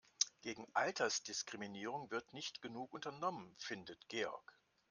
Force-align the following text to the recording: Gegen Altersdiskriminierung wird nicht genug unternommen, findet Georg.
Gegen 0.41 0.65
Altersdiskriminierung 0.73 2.09
wird 2.09 2.33
nicht 2.33 2.63
genug 2.63 2.91
unternommen, 2.95 3.53
findet 3.59 4.09
Georg. 4.09 4.57